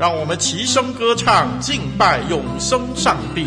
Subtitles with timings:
[0.00, 3.46] 让我们齐声歌唱，敬拜永生上帝。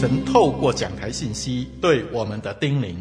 [0.00, 2.94] 神透过讲台信息对我们的叮咛。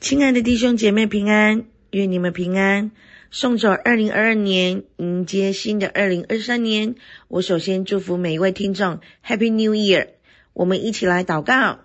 [0.00, 2.90] 亲爱的弟兄姐妹平安，愿你们平安。
[3.30, 6.96] 送走二零二二年，迎接新的二零二三年。
[7.28, 10.08] 我首先祝福每一位听众 Happy New Year。
[10.52, 11.78] 我们一起来祷告。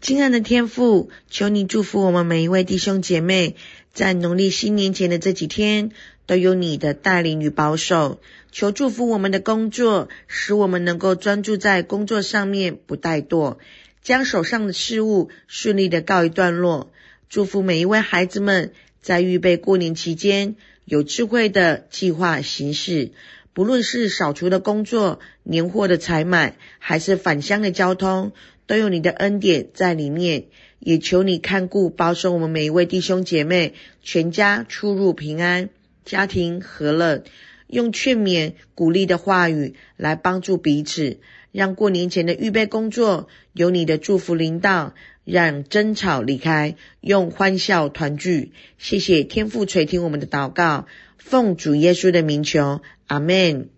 [0.00, 3.54] 亲爱的天父，求你祝福我们每一位弟兄姐妹，
[3.92, 5.92] 在农历新年前的这几天，
[6.30, 8.20] 都有你的带领与保守。
[8.52, 13.56] 求祝福我们的工作，使我们能够专注在工作上面，不怠惰，
[14.04, 16.92] 将手上的事务顺利的告一段落。
[17.28, 18.70] 祝福每一位孩子们，
[19.02, 20.54] 在预备过年期间，
[20.84, 23.10] 有智慧的计划行事。
[23.52, 28.30] 不论是扫除的工作、年货的采买，还是返乡的交通，
[28.68, 30.44] 都有你的恩典在里面。
[30.78, 35.70] 也求你看顾保守我们每一位弟兄姐妹，全家出入平安，
[36.04, 37.22] 家庭和乐。
[37.66, 41.20] 用劝勉、鼓励的话语来帮助彼此，
[41.52, 44.92] 让过年前的预备工作有你的祝福临到，
[45.24, 48.50] 让争吵离开，用欢笑团聚。
[48.76, 53.68] 谢谢天父垂听我们的祷告，奉主耶稣的名求，阿门。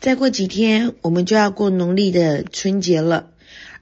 [0.00, 3.30] 再过几天，我们就要过农历的春节了，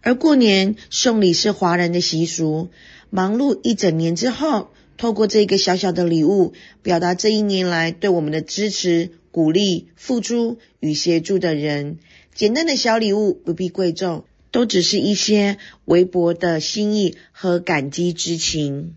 [0.03, 2.69] 而过年送礼是华人的习俗，
[3.09, 4.75] 忙碌一整年之后。
[5.01, 6.53] 透过这个小小的礼物，
[6.83, 11.97] 表达这一年来对我们的支持、鼓励、付出与协助的人。
[12.35, 15.57] 简单的小礼物不必贵重，都只是一些
[15.87, 18.95] 微薄的心意和感激之情。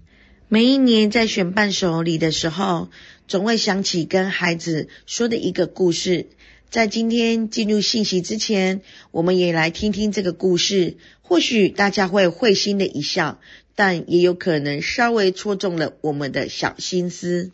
[0.50, 2.90] 每一年在选伴手礼的时候，
[3.30, 6.28] 总会想起跟孩子说的一个故事。
[6.70, 10.98] 在今天进入信息之前，我们也来听听这个故事。
[11.22, 13.40] 或许大家会会心的一笑，
[13.76, 17.52] 但也有可能稍微戳中了我们的小心思。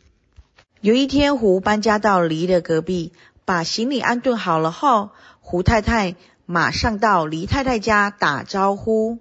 [0.82, 3.12] 有一天，胡搬家到黎的隔壁，
[3.46, 5.12] 把行李安顿好了后，
[5.42, 9.20] 胡太太马上到黎太太家打招呼：“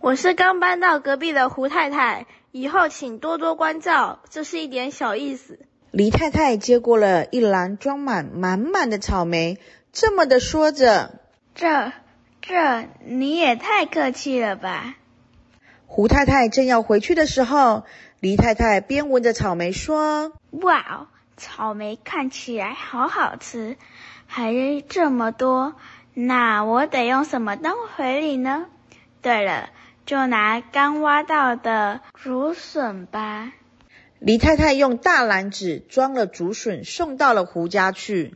[0.00, 5.58] 我是刚搬到隔壁的胡太太，以后请多多关照，这是一点小意思。”
[5.90, 9.58] 黎太太接过了一篮装满满满的草莓，
[9.92, 11.20] 这么的说着
[11.54, 11.92] ：“这、
[12.40, 14.96] 这你也太客气了吧。”
[15.94, 17.84] 胡太太正要回去的时候，
[18.18, 23.76] 黎太太边闻着草莓说：“哇，草莓看起来好好吃，
[24.26, 24.54] 还
[24.88, 25.74] 这么多，
[26.14, 28.68] 那我得用什么当回礼呢？
[29.20, 29.68] 对了，
[30.06, 33.52] 就拿刚挖到的竹笋吧。”
[34.18, 38.34] 黎太太用大篮子装了竹笋，送到了胡家去。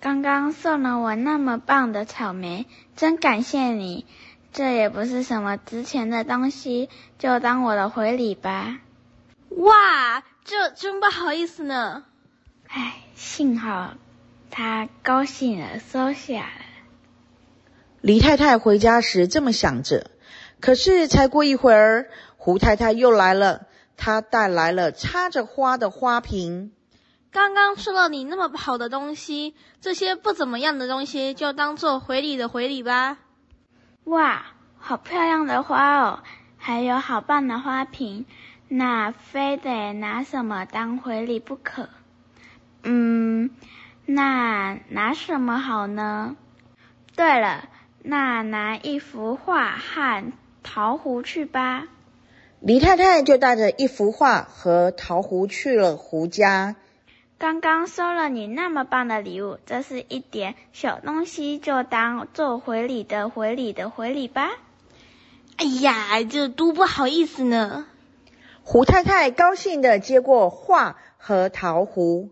[0.00, 4.04] 刚刚送了我那么棒的草莓，真感谢你。
[4.52, 6.88] 这也不是什么值钱的东西，
[7.18, 8.78] 就当我的回礼吧。
[9.50, 12.04] 哇，这真不好意思呢。
[12.68, 13.94] 唉，幸好
[14.50, 16.64] 他高兴的，收下了。
[18.00, 20.10] 黎太太回家时这么想着，
[20.60, 23.66] 可是才过一会儿，胡太太又来了。
[23.96, 26.72] 她带来了插着花的花瓶。
[27.30, 33.18] 刚刚吃了你那么好的东西，这些不怎么样的东西就当做回礼的回礼吧。
[34.04, 34.42] 哇，
[34.78, 36.20] 好漂亮的花哦，
[36.56, 38.24] 还有好棒的花瓶，
[38.68, 41.88] 那非得拿什么当回礼不可？
[42.82, 43.50] 嗯，
[44.06, 46.36] 那拿什么好呢？
[47.14, 47.68] 对了，
[48.02, 50.32] 那拿一幅画和
[50.62, 51.84] 桃壶去吧。
[52.60, 56.76] 黎太太就带着一幅画和桃壶去了胡家。
[57.40, 64.50] 刚刚收了你那么棒的礼物，这是一点小东西，就当做回礼的回礼的回礼吧。
[65.56, 67.86] 哎呀，这多不好意思呢。
[68.62, 72.28] 胡太太高兴的接过画和陶壶，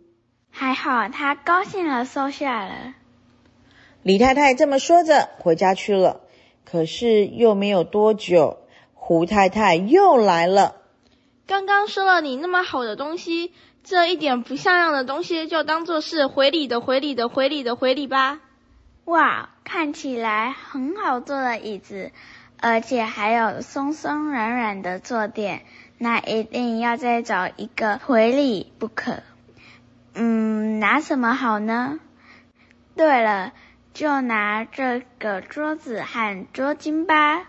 [0.50, 2.92] 还好她高兴了，收下了。
[4.02, 6.20] 李太太这么说着回家去了，
[6.66, 8.58] 可是又没有多久。
[8.92, 10.74] 胡太太又来了。
[11.46, 13.54] 刚刚收了你那么好的东西，
[13.90, 18.38] 这一点不像样的东西就当做是回礼的回礼的回礼的回礼吧。
[19.06, 22.12] 哇，看起来很好坐的椅子，
[22.60, 25.62] 而且还有松松软软的坐垫，
[25.96, 29.22] 那一定要再找一个回礼不可。
[30.12, 31.98] 嗯，拿什么好呢？
[32.94, 33.54] 对了，
[33.94, 37.46] 就拿这个桌子和桌巾吧。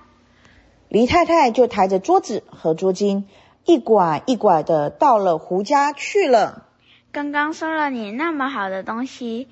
[0.87, 3.25] 黎太太就抬着桌子和桌巾，
[3.69, 6.65] 一拐一拐的到了胡家去了。
[7.11, 9.47] 刚刚收了你那么好的东西，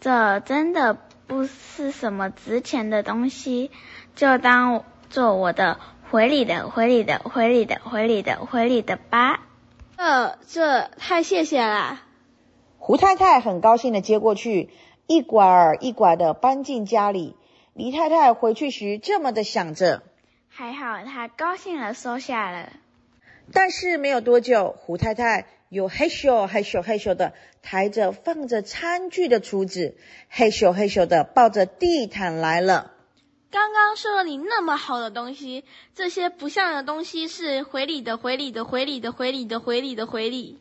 [0.00, 3.70] 这真的不是什么值钱的东西，
[4.14, 5.80] 就当做我的
[6.10, 9.40] 回礼的回礼的回礼的回礼的回礼的吧。
[9.96, 12.02] 呃，这太谢谢了。
[12.76, 14.68] 胡太太很高兴的接过去，
[15.06, 17.34] 一拐一拐的搬进家里。
[17.72, 20.02] 黎太太回去时这么的想着。
[20.50, 22.68] 还好，她高兴的，收下了。
[23.52, 29.96] 但是没有多久，胡太太又嘿咻嘿咻嘿咻的抬着放着餐具的厨子，
[30.28, 32.92] 嘿咻嘿咻的抱着地毯来了。
[33.50, 40.60] 刚刚收了你那么好的东西，这些不像的东西是回礼的，回礼的，回礼的，回礼的，回礼的，回礼。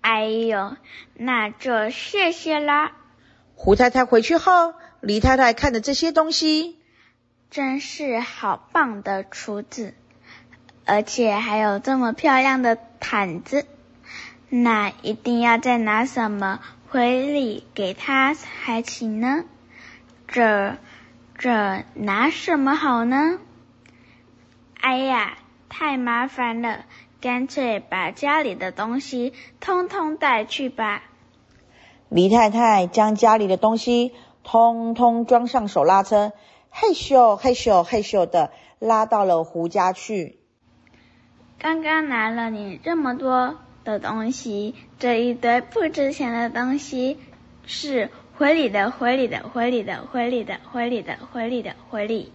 [0.00, 0.76] 哎呦，
[1.14, 2.92] 那就谢谢啦。
[3.56, 6.78] 胡太太回去后，李太太看着这些东西。
[7.50, 9.94] 真是好棒的厨子，
[10.86, 13.66] 而且还有这么漂亮的毯子，
[14.48, 19.44] 那一定要再拿什么回礼给他才行呢？
[20.28, 20.76] 这
[21.38, 23.38] 这拿什么好呢？
[24.80, 25.38] 哎呀，
[25.68, 26.84] 太麻烦了，
[27.20, 31.02] 干脆把家里的东西通通带去吧。
[32.10, 34.12] 黎太太将家里的东西
[34.42, 36.32] 通通装上手拉车。
[36.70, 40.38] 嘿咻嘿咻嘿咻的拉到了胡家去。
[41.64, 47.18] 刚刚拿了你这么多的东西，这一堆不值钱的东西
[47.64, 52.34] 是回礼的，回礼的，回礼的，回礼的，回礼的，回礼的，回礼。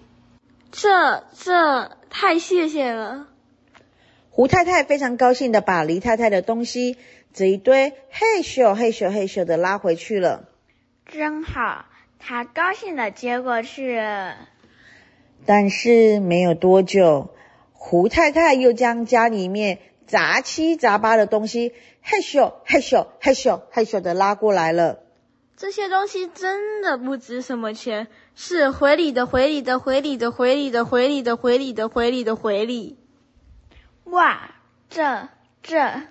[0.71, 3.27] 这这太谢谢了。
[4.31, 6.97] 胡太太非常高兴的把黎太太的东西
[7.31, 10.49] 这一堆嘿咻嘿咻嘿咻的拉回去了。
[11.05, 11.85] 真好。
[12.17, 14.37] 她高兴的接过去了，
[15.45, 17.35] 但是没有多久，
[17.81, 24.99] 胡太太又将家里面杂七杂八的东西，嘿咻嘿咻嘿咻嘿咻的拉过来了。
[25.55, 32.97] 这些东西真的不值什么钱，是回礼的回礼的回礼的回礼的回礼的回礼的回礼的回礼。
[34.03, 34.51] 哇，
[34.89, 35.29] 这
[35.63, 36.01] 这，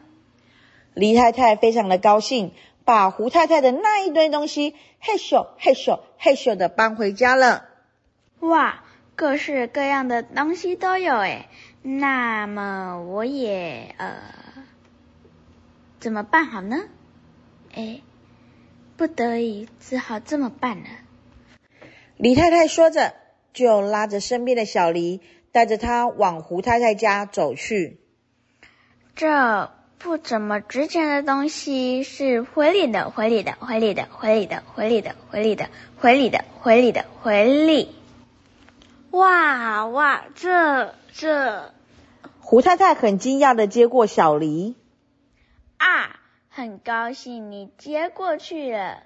[0.94, 2.52] 黎太太非常的高兴，
[2.84, 7.66] 把胡太太的那一堆东西嘿咻嘿咻嘿咻的搬回家了。
[8.40, 8.84] 哇，
[9.18, 11.48] 各式各样的东西都有诶，
[11.82, 14.14] 那么我也呃，
[15.98, 16.84] 怎么办好呢？
[17.74, 18.04] 诶。
[18.96, 20.84] 不得已，只好这么办了。
[22.16, 23.14] 李太太说着，
[23.52, 25.20] 就拉着身边的小黎，
[25.50, 27.98] 带着他往胡太太家走去。
[29.16, 37.97] 这不怎么值钱的东西是回礼的，回礼的，回礼的，回礼的，回礼的，回礼的，回礼的，回礼的，回礼。
[39.10, 41.72] 哇哇，这这！
[42.40, 44.74] 胡太太很惊讶的接过小梨。
[45.78, 46.14] 啊！
[46.50, 49.04] 很高兴你接过去了，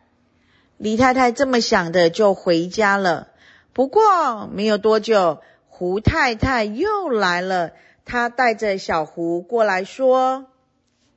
[0.78, 3.28] 李太太这么想的就回家了。
[3.74, 7.72] 不过没有多久，胡太太又来了，
[8.06, 10.46] 她带着小胡过来说：“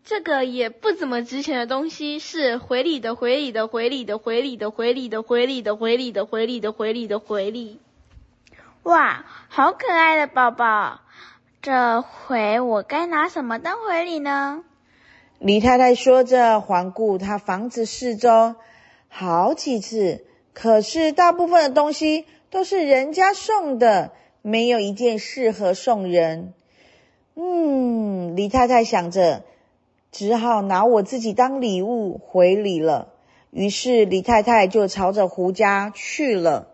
[0.03, 7.79] 这个也不怎么值钱的东西，是回礼的，回礼的，回礼的，回礼的，回礼的，回礼的，回礼的，回礼的，回礼的，回礼。
[8.85, 10.99] 哇，好可爱的宝宝！
[11.63, 14.63] 这回我该拿什么当回礼呢？”
[15.41, 18.53] 李太太说着，环顾她房子四周
[19.09, 20.23] 好几次，
[20.53, 24.11] 可是大部分的东西都是人家送的，
[24.43, 26.53] 没有一件适合送人。
[27.33, 29.41] 嗯，李太太想着，
[30.11, 33.07] 只好拿我自己当礼物回礼了。
[33.49, 36.67] 于是李太太就朝着胡家去了。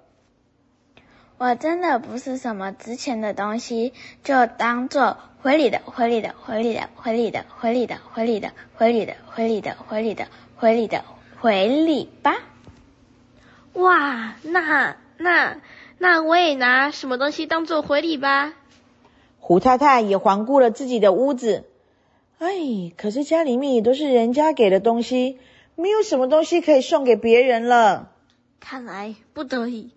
[1.42, 3.94] 我真的不是什么值钱的东西，
[4.24, 5.18] 就当做。
[5.42, 11.04] 回礼的，回礼的，回礼的，回礼的，回礼的，回礼的，回礼的，回礼的，回礼的，回礼的，
[11.40, 12.36] 回礼吧。
[13.74, 15.58] 哇，那那
[15.98, 18.54] 那我也拿什么东西当做回礼吧。
[19.40, 21.66] 胡太太也环顾了自己的屋子，
[22.38, 22.50] 哎，
[22.96, 25.40] 可是家里面也都是人家给的东西，
[25.74, 28.12] 没有什么东西可以送给别人了。
[28.60, 29.90] 看来不得已，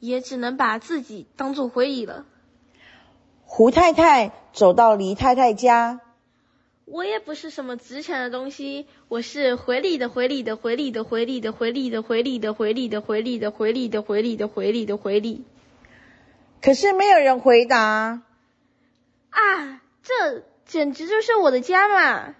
[0.00, 2.26] 也只能把自己当做回忆了。
[3.44, 6.00] 胡太太走到黎太太家，
[6.84, 15.44] 我也不是什么值钱的东西，我是回礼的，回礼的，回礼的，回礼的，回礼的，回礼的，回礼的，回礼的，回礼的，回礼的，回礼的，回礼。
[16.62, 18.22] 可是没有人回答。
[19.30, 22.34] 啊，这简直就是我的家嘛！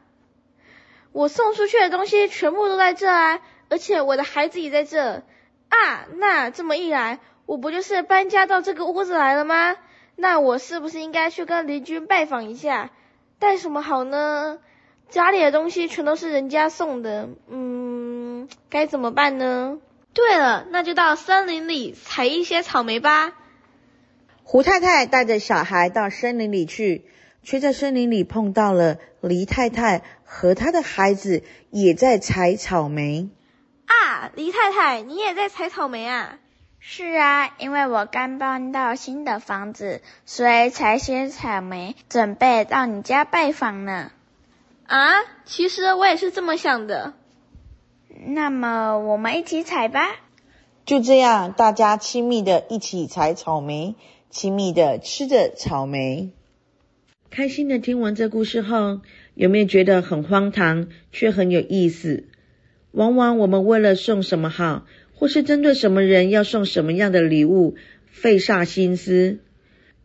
[1.12, 5.22] 我送出去的东西全部都在这啊，而且我的孩子也在这
[5.68, 6.06] 啊。
[6.16, 7.20] 那这么一来，
[7.50, 9.75] 我不就是搬家到这个屋子来了吗？
[10.14, 12.92] 那我是不是应该去跟邻居拜访一下？
[13.40, 14.61] 带什么好呢？
[15.09, 19.78] 家里的东西全都是人家送的，嗯，该怎么办呢？
[20.14, 23.33] 对了，那就到森林里采一些草莓吧。
[24.45, 27.04] 胡太太带着小孩到森林里去，
[27.42, 33.28] 却在森林里碰到了黎太太和她的孩子也在采草莓。
[33.87, 36.38] 啊，黎太太，你也在采草莓啊？
[36.82, 44.10] 是啊，因为我刚搬到新的房子，所以采些草莓，准备到你家拜访呢。
[44.87, 45.10] 啊，
[45.44, 47.12] 其实我也是这么想的。
[48.26, 50.08] 那么我们一起采吧。
[50.87, 53.94] 就这样，大家亲密的一起采草莓，
[54.30, 56.30] 亲密的吃着草莓。
[57.28, 59.02] 开心的听完这故事后，
[59.34, 62.25] 有没有觉得很荒唐，却很有意思？
[62.90, 64.84] 往往我们为了送什么好，
[65.20, 67.76] 或是针对什么人要送什么样的礼物，
[68.10, 69.38] 费煞心思。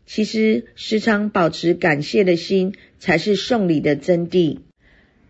[0.04, 4.58] 其实时常保持感谢的心，才是送礼的真谛。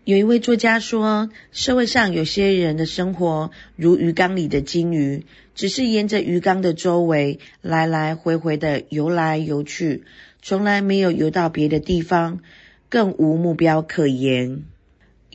[0.03, 5.23] 有一位作家说，社会上有些人的生活如鱼缸里的金鱼，
[5.55, 10.03] 只是沿着鱼缸的周围来来回回的游来游去，
[10.41, 12.41] 从来没有游到别的地方，
[12.89, 14.63] 更无目标可言。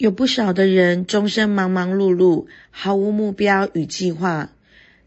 [0.03, 4.51] 有不少的人终生忙忙碌碌，毫无目标与计划，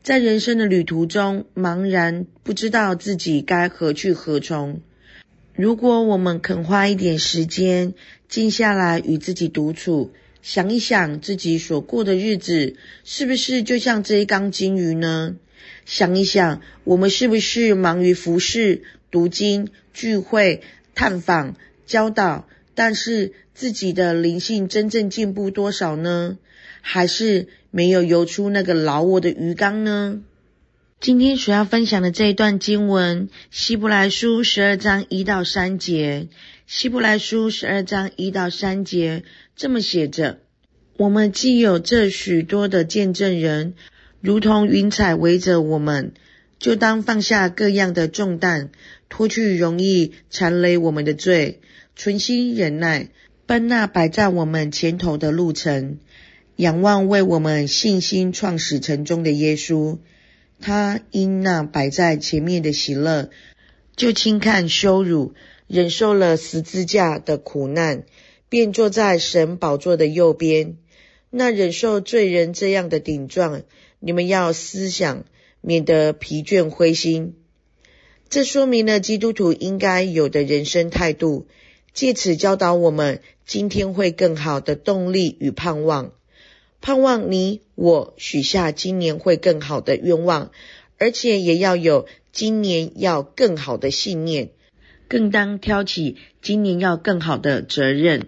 [0.03, 4.79] 在人生的旅途中茫然，不知道自己该何去何从。
[5.53, 7.93] 如果我们肯花一点时间，
[8.29, 15.35] 静下来与自己独处，想一想自己所过的日子，是不是就像这一缸金鱼呢？
[15.83, 20.61] 想一想，我们是不是忙于服侍、读经、聚会、
[20.93, 22.47] 探访、教导？
[22.75, 26.37] 但是自己的灵性真正进步多少呢？
[26.81, 30.21] 还是没有游出那个老我的鱼缸呢？
[30.99, 36.27] 今天所要分享的这一段经文，希伯来书十二章一到三节，
[36.67, 39.23] 希伯来书十二章一到三节
[39.55, 40.39] 这么写着：
[40.97, 43.73] 我们既有这许多的见证人，
[44.21, 46.13] 如同云彩围着我们，
[46.59, 48.69] 就当放下各样的重担，
[49.09, 51.59] 脱去容易缠累我们的罪，
[51.95, 53.09] 存心忍耐，
[53.45, 55.99] 奔那摆在我们前头的路程，
[56.57, 59.97] 仰望为我们信心创始成终的耶稣。
[60.59, 63.29] 他因那摆在前面的喜乐，
[63.95, 65.33] 就轻看羞辱。
[65.67, 68.03] 忍受了十字架的苦难，
[68.49, 70.77] 便坐在神宝座的右边。
[71.31, 73.63] 那忍受罪人这样的顶撞，
[73.99, 75.25] 你们要思想，
[75.61, 77.33] 免得疲倦灰心。
[78.29, 81.47] 这说明了基督徒应该有的人生态度，
[81.95, 86.11] 借此教导我们今天会更好的动力与盼望。
[86.81, 90.51] 盼望你我许下今年会更好的愿望，
[90.99, 94.49] 而且也要有今年要更好的信念。
[95.07, 98.27] 更当挑起今年要更好的责任。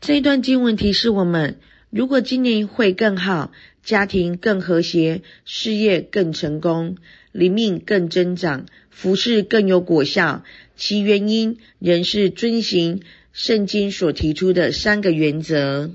[0.00, 1.58] 这一段经文提示我们：
[1.90, 3.50] 如果今年会更好，
[3.82, 6.96] 家庭更和谐，事业更成功，
[7.32, 10.44] 灵命更增长，服事更有果效，
[10.78, 15.90] 其原因仍是遵循圣经所提出的三个原则。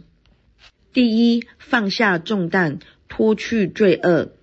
[0.94, 4.34] 第一，放下重担，脱去罪恶。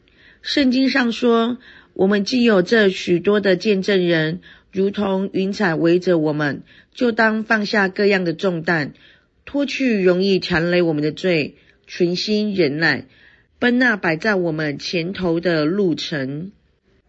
[0.42, 1.58] 圣经上说
[1.94, 4.40] ：“我们既有这许多的见证人。”
[4.72, 6.62] 如同云彩围着我们，
[6.94, 8.94] 就当放下各样的重担，
[9.44, 11.56] 脱去容易缠累我们的罪，
[11.88, 13.08] 存心忍耐，
[13.58, 16.52] 奔那摆在我们前头的路程。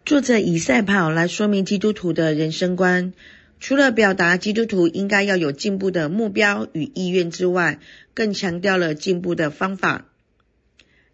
[0.04, 3.14] 作者以赛跑来说明基督徒的人生观，
[3.60, 7.80] 除了表达基督徒应该要有进步的目标与意愿之外，
[8.16, 10.08] 更强调了进步的方法。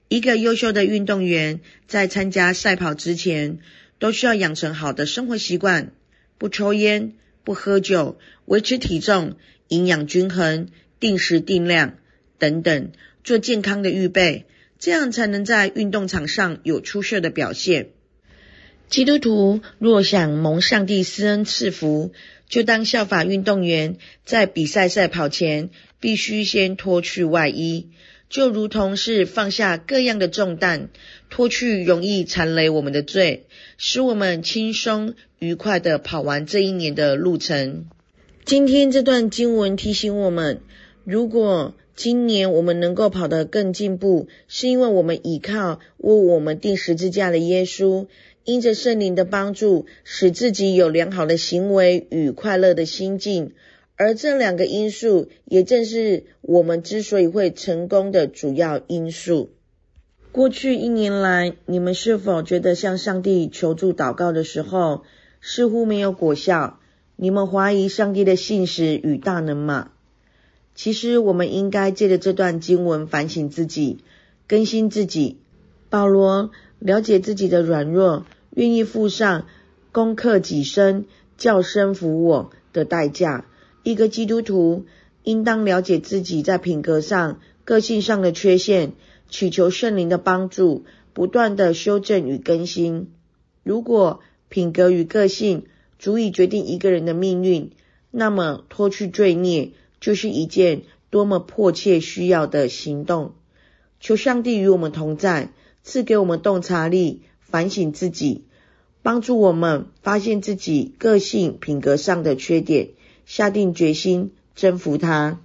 [0.08, 3.60] 一个优秀的运动员在参加赛跑之前，
[4.00, 5.91] 都需要养成好的生活习惯。
[6.38, 7.13] 不抽烟，
[7.44, 9.36] 不喝酒，维持体重，
[9.67, 11.98] 营养均衡，定时定量
[12.39, 12.91] 等等，
[13.24, 14.46] 做健康的预备，
[14.79, 17.89] 这样才能在运动场上有出色的表现。
[18.89, 22.14] 基督徒若想蒙上帝施恩赐福，
[22.48, 27.90] 就当效法运动员，在比赛赛跑前，必须先脱去外衣。
[28.29, 30.88] 就如同是放下各样的重担，
[31.29, 33.46] 脱去容易缠累我们的罪，
[33.77, 37.88] 使我们轻松愉快地跑完这一年的路程。
[38.46, 40.61] 今天这段经文提醒我们，
[41.03, 48.07] 如果今年我们能够跑得更进步，是因为我们倚靠为我们定十字架的耶稣，
[48.48, 53.51] 因着圣灵的帮助，使自己有良好的行为与快乐的心境。
[53.98, 59.50] 而这两个因素，也正是我们之所以会成功的主要因素。
[60.31, 65.03] 过去一年来，你们是否觉得向上帝求助祷告的时候，
[65.42, 66.79] 似乎没有果效？
[67.18, 69.92] 你们怀疑上帝的信实与大能吗？
[70.74, 73.98] 其实，我们应该借着这段经文反省自己，
[74.48, 75.36] 更新自己。
[75.90, 78.25] 保罗了解自己的软弱，
[78.57, 79.46] 愿意付上
[79.91, 81.05] 攻克己身、
[81.37, 83.46] 叫身服我的代价。
[83.83, 84.87] 一个基督徒
[85.22, 88.93] 应当了解自己在品格上、个性上的缺陷，
[89.29, 93.11] 祈求圣灵的帮助，不断的修正与更新。
[93.61, 95.67] 如果品格与个性
[96.00, 97.70] 足以决定一个人的命运，
[98.09, 103.35] 那么脱去罪孽就是一件多么迫切需要的行动。
[104.00, 105.51] 求上帝与我们同在，
[105.83, 108.46] 赐给我们洞察力，反省自己，
[109.01, 112.90] 帮助我们发现自己个性、品格上的缺点。
[113.25, 115.42] 下定决心征服它。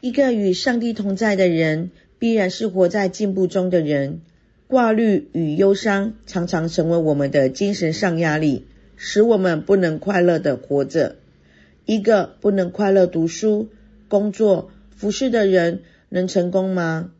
[0.00, 4.22] 一个与上帝同在的人，必然是活在进步中的人。
[4.66, 11.16] 挂虑与忧伤常常成为我们的精神上压力，使我们不能快乐地活着。
[11.86, 13.68] 一个不能快乐读书、
[14.08, 17.12] 工作、服事的人，能成功吗？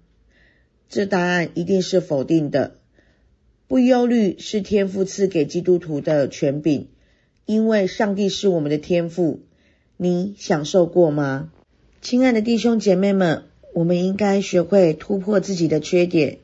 [0.88, 2.78] 这答案一定是否定的。
[3.70, 6.88] 不忧虑是天父赐给基督徒的权柄，
[7.46, 9.42] 因为上帝是我们的天父。
[9.96, 11.52] 你享受过吗？
[12.02, 16.38] 亲爱的弟兄姐妹们，我们应该学会突破自己的缺点，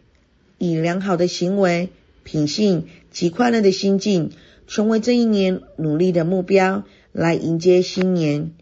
[0.58, 1.88] 以良好的行为、
[2.22, 4.30] 品性及快乐的心境，
[4.68, 8.52] 成为这一年努力的目标，来迎接新年。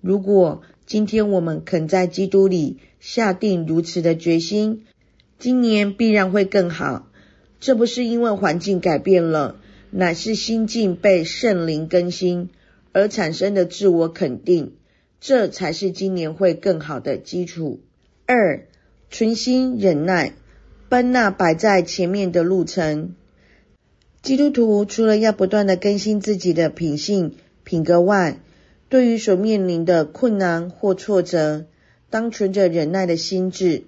[0.00, 4.86] 如果今天我们肯在基督里下定如此的决心，
[5.38, 7.10] 今年必然会更好。
[7.64, 9.56] 这不是因为环境改变了，
[9.90, 12.50] 乃是心境被圣灵更新。
[12.92, 14.74] 而产生的自我肯定，
[15.18, 17.80] 这才是今年会更好的基础。
[18.26, 18.66] 二，
[19.10, 20.34] 存心忍耐，
[20.90, 23.14] 奔那摆在前面的路程。
[24.20, 28.40] 基督徒除了要不断的更新自己的品性、品格外，
[28.90, 31.64] 对于所面临的困难或挫折，
[32.10, 33.84] 当存着忍耐的心志。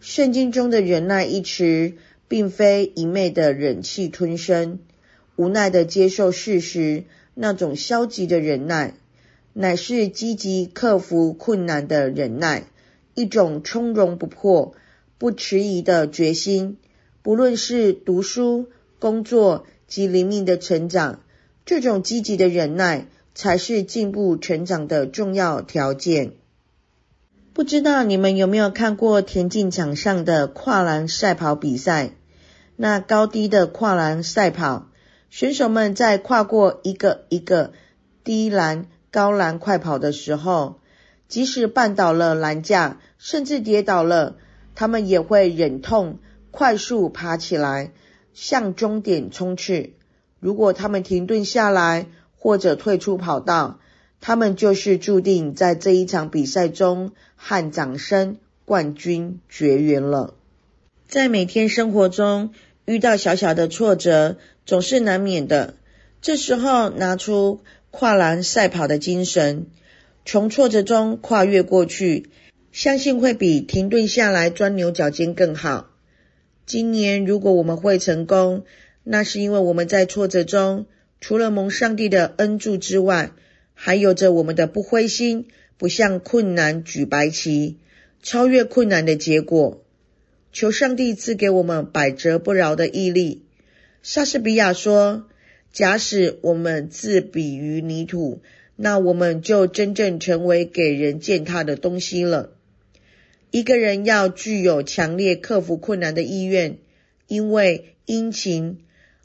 [0.00, 1.92] 圣经中的忍耐一词，
[2.32, 4.78] 并非一昧的忍气吞声、
[5.36, 8.94] 无奈的接受事实那种消极的忍耐，
[9.52, 12.64] 乃是积极克服困难的忍耐，
[13.12, 14.74] 一种从容不迫、
[15.18, 16.78] 不迟疑的决心。
[17.20, 21.20] 不论是读书、工作及灵命的成长，
[21.66, 26.32] 这种积极的忍耐，才是进步成长的重要条件。
[27.52, 32.12] 不知道你们有没有看过田径场上的跨栏赛跑比赛？
[32.76, 34.88] 那高低的跨栏赛跑，
[35.30, 37.72] 选手们在跨过一个一个
[38.24, 40.80] 低栏、高栏快跑的时候，
[41.28, 44.36] 即使绊倒了栏架，甚至跌倒了，
[44.74, 46.18] 他们也会忍痛
[46.50, 47.92] 快速爬起来，
[48.32, 49.96] 向终点冲去。
[50.40, 52.06] 如果他们停顿下来，
[52.36, 53.78] 或者退出跑道，
[54.20, 60.34] 他们就是注定在这一场比赛中和掌声冠军绝缘了。
[61.12, 62.54] 在每天生活中
[62.86, 65.74] 遇到小小的挫折，总是难免的。
[66.22, 69.66] 这时候拿出跨栏赛跑的精神，
[70.24, 72.30] 从挫折中跨越过去，
[72.72, 75.90] 相信会比停顿下来钻牛角尖更好。
[76.64, 78.64] 今年如果我们会成功，
[79.04, 80.86] 那是因为我们在挫折中，
[81.20, 83.32] 除了蒙上帝的恩助之外，
[83.74, 87.76] 还有着我们的不灰心，不向困难举白旗，
[88.22, 89.81] 超越困难的结果。
[90.52, 93.42] 求上帝赐给我们百折不挠的毅力。
[94.02, 95.26] 莎士比亚说
[95.72, 98.40] ：“假使我们自比于泥土，
[98.76, 102.50] 那我们就真正成为给人践踏的东西了。”
[103.50, 106.78] 一个人要具有强烈克服困难的意愿，
[107.28, 108.78] 因为殷勤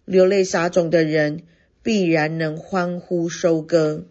[0.05, 1.43] 流泪撒种的人，
[1.81, 4.05] 必然能欢呼收割。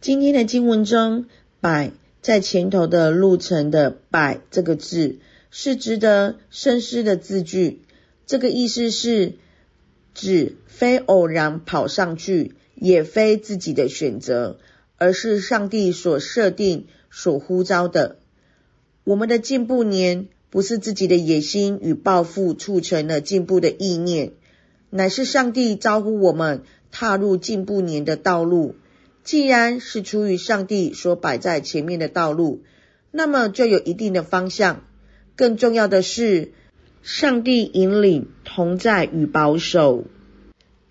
[0.00, 1.26] 今天的经文中
[1.60, 5.18] ，“百”在前头的路程的“百”这个字，
[5.56, 7.82] 是值得深思的字句。
[8.26, 9.34] 这个意思是
[10.12, 14.58] 指非偶然跑上去，也非自己的选择，
[14.98, 18.16] 而是上帝所设定、所呼召的。
[19.04, 24.32] 我们的进步年，不是自己的野心与抱负促成了进步的意念，
[24.90, 28.74] 乃是上帝招呼我们踏入进步年的道路。
[29.22, 32.64] 既然是出于上帝所摆在前面的道路，
[33.12, 34.82] 那么就有一定的方向。
[35.36, 36.52] 更重要的是，
[37.02, 40.04] 上帝引领、同在与保守。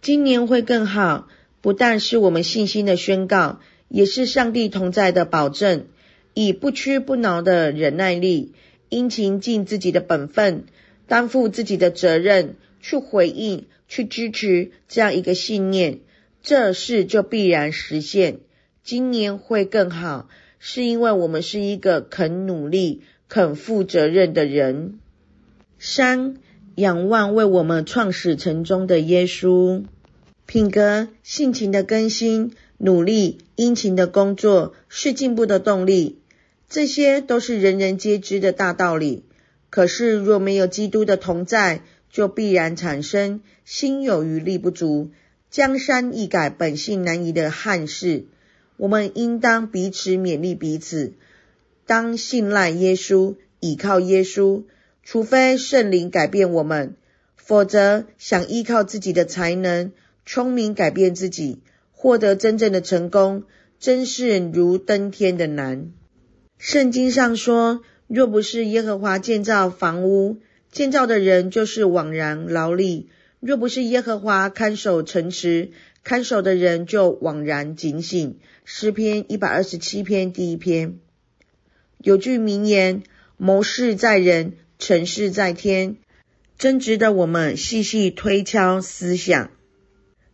[0.01, 1.29] 今年会更好，
[1.61, 5.85] 不但是我们信心的宣告，也是上帝同在的保证。
[6.33, 8.53] 以不屈不挠的忍耐力，
[8.89, 10.65] 殷勤尽自己的本分，
[11.07, 15.99] 担负自己的责任，去回应、去支持这样一个信念。
[16.41, 18.39] 这事就必然实现。
[18.83, 20.27] 今年会更好，
[20.59, 24.99] 是因为我们是一个肯努力、肯负责任的人。
[25.79, 26.37] 三、
[26.75, 29.85] 仰望为我们创始成终的耶稣。
[30.45, 36.19] 品格、性情的更新，努力、殷勤的工作，是进步的动力。
[36.69, 39.23] 这些都是人人皆知的大道理。
[39.71, 45.09] 可是若没有基督的同在，就必然产生心有余力不足。
[45.49, 48.25] 江山易改，本性难移的憾事，
[48.77, 51.13] 我们应当彼此勉励彼此，
[51.85, 54.63] 当信赖耶稣，倚靠耶稣。
[55.03, 56.95] 除非圣灵改变我们，
[57.35, 59.91] 否则想依靠自己的才能、
[60.25, 61.59] 聪明改变自己，
[61.91, 63.43] 获得真正的成功，
[63.79, 65.91] 真是如登天的难。
[66.57, 70.37] 圣经上说，若不是耶和华建造房屋，
[70.71, 73.09] 建造的人就是枉然劳力。
[73.41, 78.39] 若不是耶和华看守城池，看守的人就枉然警醒。
[78.63, 80.99] 诗篇一百二十七篇第一篇。
[82.03, 83.03] 有句名言：
[83.37, 85.95] 谋事在人，成事在天，
[86.57, 89.51] 真值得我们细细推敲思想。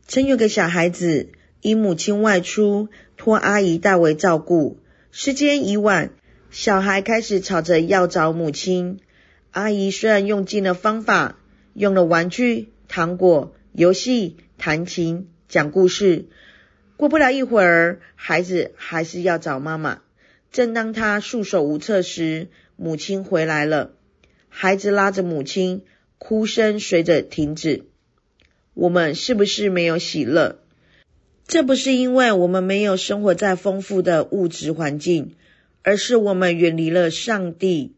[0.07, 1.29] 曾有个小孩子，
[1.61, 4.79] 因母亲外出，托阿姨代为照顾。
[5.11, 6.09] 时间已晚，
[6.49, 8.99] 小孩开始吵着要找母亲。
[9.51, 11.37] 阿姨虽然用尽了方法，
[11.75, 12.69] 用了玩具。
[12.87, 16.25] 糖果、游戏、弹琴、讲故事，
[16.97, 20.01] 过不了一会儿，孩子还是要找妈妈。
[20.51, 23.91] 正当他束手无策时，母亲回来了。
[24.49, 25.83] 孩子拉着母亲，
[26.17, 27.85] 哭声随着停止。
[28.73, 30.59] 我们是不是没有喜乐？
[31.47, 35.35] 这不是因为我们没有生活在丰富的物质环境，
[35.83, 37.93] 而是我们远离了上帝。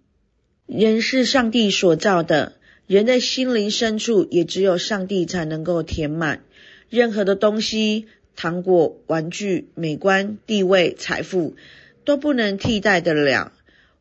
[0.65, 2.53] 人是上帝所造的。
[2.87, 6.43] 人的心灵深处，也只有上帝才能够填满。
[6.89, 11.55] 任何的东西糖果、玩具、美观、地位、财富，
[12.03, 13.51] 都不能替代得了。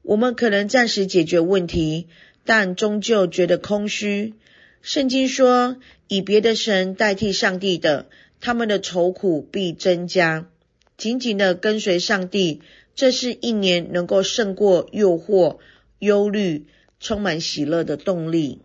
[0.02, 2.08] 我们可能暂时解决问题，
[2.44, 4.34] 但终究觉得空虚。
[4.82, 5.76] 圣经说，
[6.08, 8.06] 以别的神代替上帝的，
[8.40, 10.46] 他们的愁苦必增加。
[10.96, 12.62] 紧紧的跟随上帝，
[12.94, 15.58] 这是一年能够胜过诱惑、
[15.98, 16.66] 忧虑、
[16.98, 18.60] 充满喜乐的动力。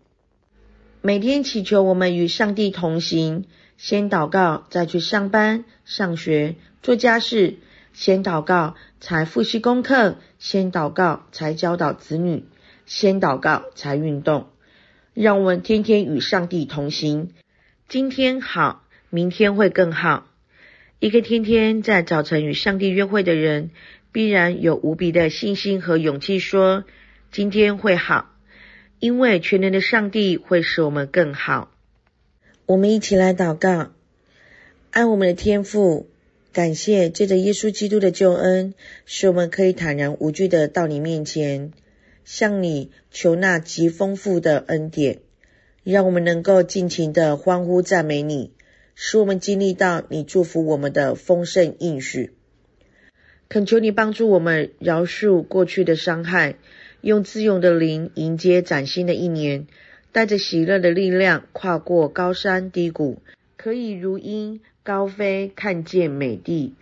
[1.02, 3.44] 每天祈求我们与上帝同行，
[3.76, 7.56] 先祷告，再去上班、上学、做家事；
[7.96, 12.42] 先祷告，才复习功课；先祷告，才教导子女；
[12.84, 14.48] 先祷告，才运动。
[15.14, 17.30] 让我们天天与上帝同行。
[17.88, 20.26] 今天好，明天会更好。
[20.98, 23.70] 一个天天在早晨与上帝约会的人，
[24.12, 26.84] 必然有无比的信心和勇气，说
[27.32, 28.30] 今天会好。
[28.98, 31.70] 因为全能的上帝会使我们更好。
[32.66, 33.92] 我们一起来祷告，
[34.90, 36.10] 爱我们的天父，
[36.56, 38.72] 感谢借着耶稣基督的救恩，
[39.04, 41.70] 使我们可以坦然无惧的到你面前，
[42.24, 45.18] 向你求那极丰富的恩典，
[45.84, 48.52] 让我们能够尽情的欢呼赞美你，
[48.94, 52.32] 使我们经历到你祝福我们的丰盛应许。
[53.50, 56.56] 恳求你帮助我们饶恕过去的伤害。
[57.02, 59.66] 用自用的灵迎接崭新的一年，
[60.10, 63.20] 带着喜乐的力量跨过高山低谷，
[63.58, 66.76] 可以如鹰高飞，看见美地。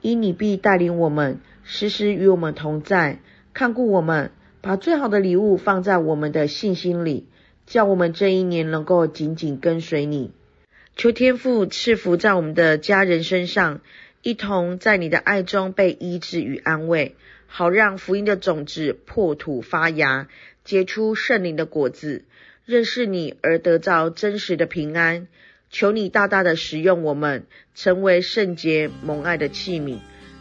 [0.00, 3.18] 因你必带领我们，时时与我们同在，
[3.52, 4.30] 看顾我们，
[4.62, 7.26] 把最好的礼物放在我们的信心里，
[7.66, 10.30] 叫我们这一年能够紧紧跟随你。
[10.96, 13.82] 求天父赐福在我们的家人身上，
[14.22, 17.14] 一同在你的爱中被医治与安慰。
[17.46, 20.28] 好让福音的种子破土发芽，
[20.64, 22.24] 结出圣灵的果子，
[22.64, 25.26] 认识你而得到真实的平安。
[25.70, 27.44] 求你大大的使用我们，
[27.76, 29.98] 成为圣洁蒙爱的器皿，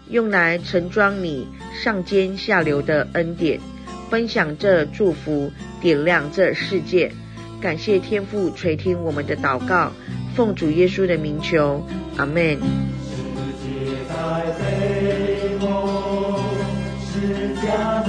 [0.10, 1.48] 用来盛装你
[1.84, 3.60] 上尖下流的恩典，
[4.10, 7.12] 分享这祝福，点亮这世界。
[7.62, 9.92] 感谢天父垂听我们的祷告，
[10.36, 11.86] 奉主耶稣的名求，
[12.18, 12.58] 阿门。
[17.62, 18.09] 家在前